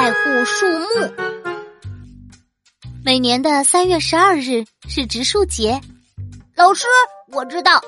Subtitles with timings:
[0.00, 0.86] 爱护树木。
[3.04, 5.78] 每年的三月十二日是植树节。
[6.56, 6.86] 老师，
[7.32, 7.78] 我知道，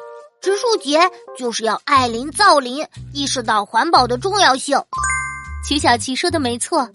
[0.42, 1.00] 植树节
[1.38, 4.78] 就是要爱林造林，意识到环保的重要性。
[5.66, 6.86] 曲小琪说的没错，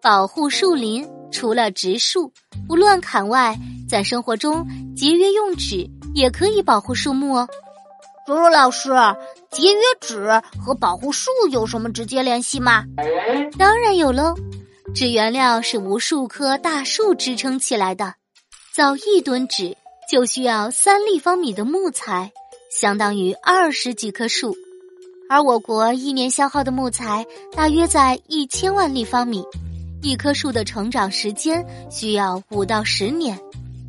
[0.00, 2.32] 保护树林除了植树
[2.68, 3.58] 不乱砍外，
[3.88, 4.64] 在生活中
[4.94, 5.84] 节约用纸
[6.14, 7.48] 也可以保护树木哦。
[8.24, 8.90] 柔柔老师，
[9.50, 12.84] 节约纸和保护树有什么直接联系吗？
[13.58, 14.32] 当然有喽，
[14.94, 18.14] 纸原料是无数棵大树支撑起来的，
[18.74, 19.76] 造一吨纸
[20.10, 22.30] 就需要三立方米的木材，
[22.70, 24.54] 相当于二十几棵树。
[25.28, 29.44] 而我国一年消耗的木材大约在一千万立方米，
[30.02, 33.38] 一棵树的成长时间需要五到十年，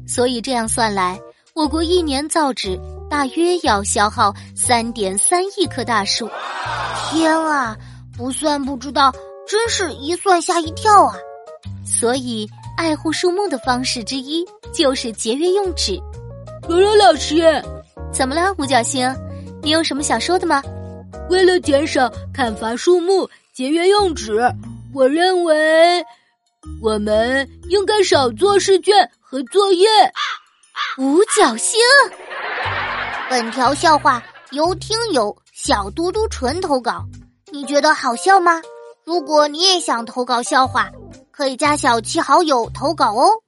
[0.07, 1.19] 所以这样算来，
[1.55, 2.79] 我国一年造纸。
[3.09, 6.29] 大约要消耗三点三亿棵大树，
[7.09, 7.77] 天啊！
[8.17, 9.13] 不算不知道，
[9.51, 11.13] 真是一算吓一跳啊！
[11.85, 15.99] 所以，爱护树木的方式之一就是节约用纸。
[16.69, 17.61] 柔柔老师，
[18.13, 19.13] 怎么了，五角星？
[19.61, 20.63] 你有什么想说的吗？
[21.29, 24.39] 为了减少砍伐树木、节约用纸，
[24.93, 26.01] 我认为
[26.81, 29.85] 我们应该少做试卷和作业。
[30.97, 31.77] 五角星。
[33.29, 37.03] 本条笑话由听友小嘟嘟纯投稿，
[37.51, 38.61] 你觉得好笑吗？
[39.11, 40.89] 如果你也想投稿笑话，
[41.31, 43.43] 可以加小七好友投稿哦。